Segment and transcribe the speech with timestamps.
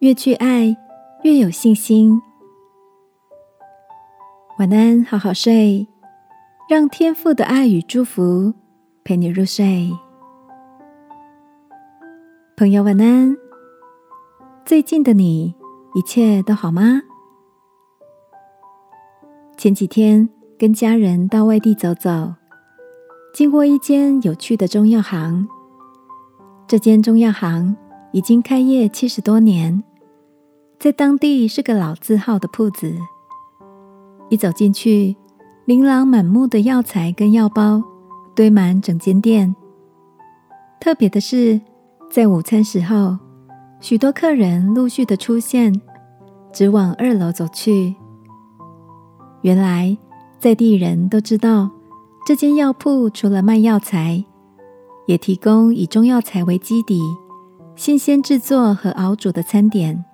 [0.00, 0.74] 越去爱，
[1.24, 2.18] 越有信心。
[4.58, 5.86] 晚安，好好睡，
[6.70, 8.54] 让天父的爱与祝福
[9.04, 9.90] 陪你入睡。
[12.56, 13.36] 朋友，晚安。
[14.64, 15.54] 最近的你，
[15.94, 17.02] 一切都好吗？
[19.58, 20.26] 前几天
[20.58, 22.32] 跟家人到外地走走，
[23.34, 25.46] 经过一间有趣的中药行。
[26.66, 27.76] 这间中药行
[28.12, 29.84] 已经开业七十多年。
[30.80, 32.96] 在当地是个老字号的铺子，
[34.30, 35.14] 一走进去，
[35.66, 37.82] 琳琅满目的药材跟药包
[38.34, 39.54] 堆满整间店。
[40.80, 41.60] 特别的是，
[42.10, 43.18] 在午餐时候，
[43.78, 45.78] 许多客人陆续的出现，
[46.50, 47.94] 直往二楼走去。
[49.42, 49.94] 原来
[50.38, 51.68] 在地人都知道，
[52.24, 54.24] 这间药铺除了卖药材，
[55.06, 57.02] 也提供以中药材为基底、
[57.76, 60.06] 新鲜制作和熬煮的餐点。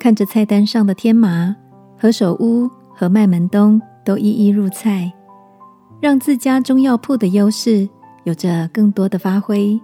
[0.00, 1.54] 看着菜单上的天麻、
[1.98, 5.12] 何首乌和麦门冬都一一入菜，
[6.00, 7.86] 让自家中药铺的优势
[8.24, 9.78] 有着更多的发挥，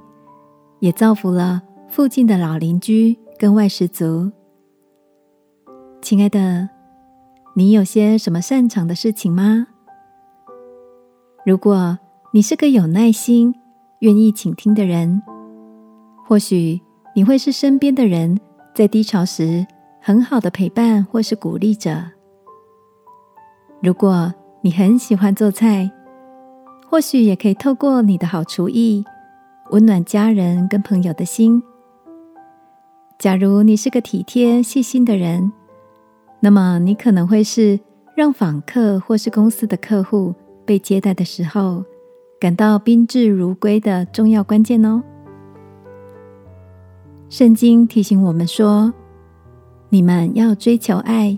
[0.80, 4.32] 也造福了附近的老邻居跟外食族。
[6.00, 6.66] 亲爱的，
[7.54, 9.66] 你有些什么擅长的事情吗？
[11.44, 11.98] 如果
[12.32, 13.54] 你是个有耐心、
[13.98, 15.20] 愿意倾听的人，
[16.26, 16.80] 或许
[17.14, 18.40] 你会是身边的人
[18.74, 19.66] 在低潮时。
[20.06, 22.00] 很好的陪伴或是鼓励者。
[23.82, 25.90] 如果你很喜欢做菜，
[26.88, 29.04] 或许也可以透过你的好厨艺，
[29.72, 31.60] 温暖家人跟朋友的心。
[33.18, 35.50] 假如你是个体贴细心的人，
[36.38, 37.80] 那么你可能会是
[38.14, 40.32] 让访客或是公司的客户
[40.64, 41.84] 被接待的时候
[42.38, 45.02] 感到宾至如归的重要关键哦。
[47.28, 48.94] 圣经提醒我们说。
[49.88, 51.36] 你们要追求爱。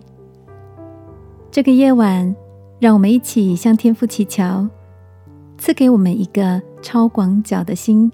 [1.50, 2.34] 这个夜晚，
[2.78, 4.68] 让我们一起向天父祈求，
[5.56, 8.10] 赐给我们一个超广角的心，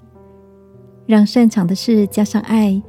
[1.05, 2.81] 让擅长的事加上爱，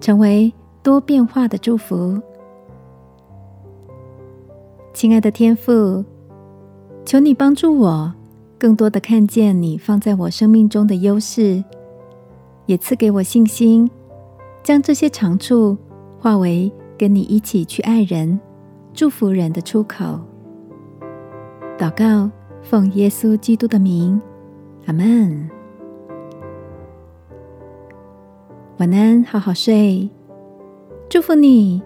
[0.00, 0.52] 成为
[0.82, 2.20] 多变化的祝福。
[4.92, 6.04] 亲爱的天父，
[7.04, 8.12] 求你帮助我，
[8.58, 11.62] 更多的看见你放在我生命中的优势，
[12.66, 13.90] 也赐给我信心，
[14.62, 15.76] 将这些长处
[16.18, 16.72] 化为。
[17.00, 18.38] 跟你一起去爱人、
[18.92, 20.20] 祝福人的出口。
[21.78, 22.30] 祷告，
[22.60, 24.20] 奉耶稣基督的名，
[24.84, 25.48] 阿门。
[28.76, 30.10] 晚安，好好睡。
[31.08, 31.80] 祝福你，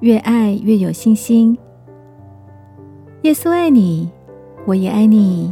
[0.00, 1.56] 越爱越有信心。
[3.22, 4.10] 耶稣爱你，
[4.66, 5.50] 我也爱你。